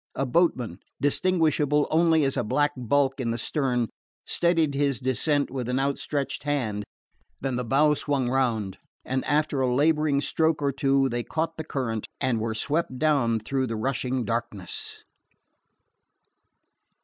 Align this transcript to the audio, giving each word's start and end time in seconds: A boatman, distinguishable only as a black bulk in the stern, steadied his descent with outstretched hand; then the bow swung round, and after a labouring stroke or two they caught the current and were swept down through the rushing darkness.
A 0.15 0.25
boatman, 0.25 0.79
distinguishable 0.99 1.87
only 1.91 2.23
as 2.23 2.35
a 2.35 2.43
black 2.43 2.71
bulk 2.75 3.19
in 3.19 3.29
the 3.29 3.37
stern, 3.37 3.87
steadied 4.25 4.73
his 4.73 4.99
descent 4.99 5.51
with 5.51 5.69
outstretched 5.69 6.41
hand; 6.41 6.85
then 7.39 7.55
the 7.55 7.63
bow 7.63 7.93
swung 7.93 8.27
round, 8.27 8.79
and 9.05 9.23
after 9.25 9.61
a 9.61 9.71
labouring 9.71 10.19
stroke 10.19 10.59
or 10.59 10.71
two 10.71 11.07
they 11.09 11.21
caught 11.21 11.55
the 11.57 11.63
current 11.63 12.07
and 12.19 12.39
were 12.39 12.55
swept 12.55 12.97
down 12.97 13.37
through 13.37 13.67
the 13.67 13.75
rushing 13.75 14.25
darkness. 14.25 15.03